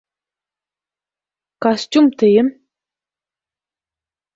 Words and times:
Костюм, 1.63 2.05
тием! 2.17 2.47